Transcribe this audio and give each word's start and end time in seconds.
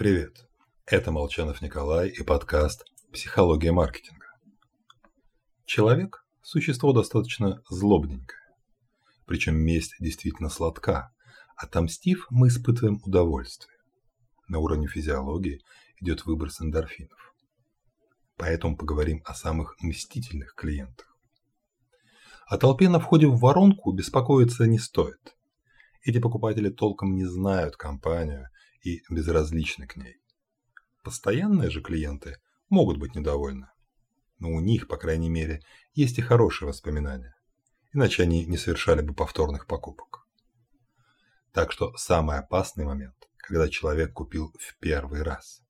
Привет, 0.00 0.48
это 0.86 1.12
Молчанов 1.12 1.60
Николай 1.60 2.08
и 2.08 2.22
подкаст 2.22 2.86
«Психология 3.12 3.70
маркетинга». 3.70 4.28
Человек– 5.66 6.24
существо 6.42 6.94
достаточно 6.94 7.62
злобненькое. 7.68 8.40
Причем 9.26 9.56
месть 9.56 9.96
действительно 10.00 10.48
сладка. 10.48 11.12
Отомстив, 11.54 12.26
мы 12.30 12.48
испытываем 12.48 13.02
удовольствие. 13.04 13.76
На 14.48 14.58
уровне 14.60 14.88
физиологии 14.88 15.60
идет 16.00 16.24
выброс 16.24 16.62
эндорфинов. 16.62 17.34
Поэтому 18.38 18.78
поговорим 18.78 19.20
о 19.26 19.34
самых 19.34 19.76
мстительных 19.82 20.54
клиентах. 20.54 21.14
О 22.46 22.56
толпе 22.56 22.88
на 22.88 23.00
входе 23.00 23.26
в 23.26 23.38
воронку 23.38 23.92
беспокоиться 23.92 24.66
не 24.66 24.78
стоит. 24.78 25.36
Эти 26.02 26.18
покупатели 26.20 26.70
толком 26.70 27.16
не 27.16 27.26
знают 27.26 27.76
компанию 27.76 28.48
и 28.82 29.02
безразличны 29.10 29.86
к 29.86 29.96
ней. 29.96 30.16
Постоянные 31.02 31.70
же 31.70 31.80
клиенты 31.80 32.36
могут 32.68 32.98
быть 32.98 33.14
недовольны. 33.14 33.68
Но 34.38 34.50
у 34.50 34.60
них, 34.60 34.88
по 34.88 34.96
крайней 34.96 35.28
мере, 35.28 35.62
есть 35.94 36.18
и 36.18 36.22
хорошие 36.22 36.68
воспоминания. 36.68 37.34
Иначе 37.92 38.22
они 38.22 38.46
не 38.46 38.56
совершали 38.56 39.02
бы 39.02 39.14
повторных 39.14 39.66
покупок. 39.66 40.26
Так 41.52 41.72
что 41.72 41.96
самый 41.96 42.38
опасный 42.38 42.84
момент, 42.84 43.16
когда 43.36 43.68
человек 43.68 44.12
купил 44.12 44.54
в 44.58 44.78
первый 44.78 45.22
раз. 45.22 45.62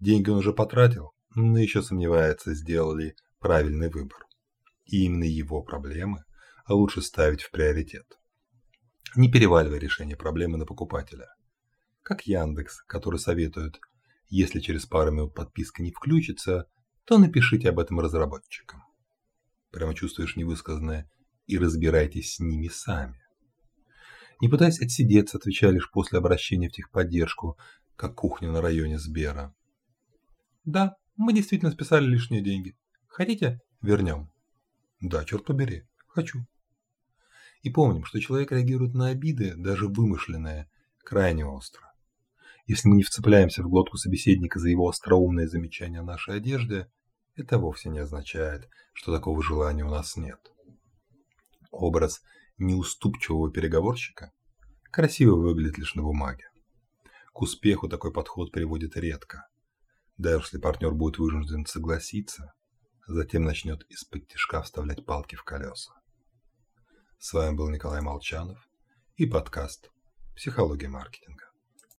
Деньги 0.00 0.30
он 0.30 0.38
уже 0.38 0.52
потратил, 0.52 1.12
но 1.34 1.58
еще 1.58 1.82
сомневается, 1.82 2.54
сделал 2.54 2.94
ли 2.94 3.14
правильный 3.38 3.90
выбор. 3.90 4.18
И 4.84 5.04
именно 5.04 5.24
его 5.24 5.62
проблемы 5.62 6.24
лучше 6.68 7.02
ставить 7.02 7.42
в 7.42 7.50
приоритет. 7.50 8.18
Не 9.14 9.30
переваливай 9.30 9.78
решение 9.78 10.16
проблемы 10.16 10.58
на 10.58 10.66
покупателя 10.66 11.28
как 12.08 12.22
Яндекс, 12.26 12.80
который 12.86 13.18
советует, 13.18 13.78
если 14.30 14.60
через 14.60 14.86
пару 14.86 15.12
минут 15.12 15.34
подписка 15.34 15.82
не 15.82 15.92
включится, 15.92 16.66
то 17.04 17.18
напишите 17.18 17.68
об 17.68 17.78
этом 17.78 18.00
разработчикам. 18.00 18.82
Прямо 19.70 19.94
чувствуешь 19.94 20.34
невысказанное 20.34 21.10
и 21.46 21.58
разбирайтесь 21.58 22.36
с 22.36 22.40
ними 22.40 22.68
сами. 22.68 23.20
Не 24.40 24.48
пытаясь 24.48 24.80
отсидеться, 24.80 25.36
отвечай 25.36 25.70
лишь 25.70 25.90
после 25.90 26.18
обращения 26.18 26.70
в 26.70 26.72
техподдержку, 26.72 27.58
как 27.94 28.14
кухня 28.14 28.52
на 28.52 28.62
районе 28.62 28.98
Сбера. 28.98 29.54
Да, 30.64 30.96
мы 31.18 31.34
действительно 31.34 31.72
списали 31.72 32.06
лишние 32.06 32.40
деньги. 32.40 32.74
Хотите, 33.06 33.60
вернем? 33.82 34.32
Да, 35.02 35.26
черт 35.26 35.44
побери, 35.44 35.84
хочу. 36.06 36.46
И 37.60 37.68
помним, 37.68 38.06
что 38.06 38.18
человек 38.18 38.50
реагирует 38.50 38.94
на 38.94 39.08
обиды, 39.08 39.54
даже 39.56 39.88
вымышленные, 39.88 40.70
крайне 41.04 41.44
остро. 41.44 41.87
Если 42.68 42.86
мы 42.86 42.96
не 42.96 43.02
вцепляемся 43.02 43.62
в 43.62 43.70
глотку 43.70 43.96
собеседника 43.96 44.58
за 44.58 44.68
его 44.68 44.90
остроумное 44.90 45.48
замечание 45.48 46.00
о 46.00 46.04
нашей 46.04 46.36
одежде, 46.36 46.92
это 47.34 47.58
вовсе 47.58 47.88
не 47.88 48.00
означает, 48.00 48.68
что 48.92 49.10
такого 49.10 49.42
желания 49.42 49.84
у 49.84 49.88
нас 49.88 50.18
нет. 50.18 50.38
Образ 51.70 52.20
неуступчивого 52.58 53.50
переговорщика 53.50 54.32
красиво 54.90 55.36
выглядит 55.36 55.78
лишь 55.78 55.94
на 55.94 56.02
бумаге. 56.02 56.44
К 57.32 57.40
успеху 57.40 57.88
такой 57.88 58.12
подход 58.12 58.52
приводит 58.52 58.98
редко. 58.98 59.48
Да 60.18 60.34
если 60.34 60.58
партнер 60.58 60.92
будет 60.92 61.16
вынужден 61.16 61.64
согласиться, 61.64 62.52
затем 63.06 63.44
начнет 63.44 63.82
из-под 63.84 64.28
тишка 64.28 64.60
вставлять 64.60 65.06
палки 65.06 65.36
в 65.36 65.42
колеса. 65.42 65.94
С 67.18 67.32
вами 67.32 67.56
был 67.56 67.70
Николай 67.70 68.02
Молчанов 68.02 68.58
и 69.16 69.24
подкаст 69.24 69.90
«Психология 70.36 70.88
маркетинга». 70.88 71.47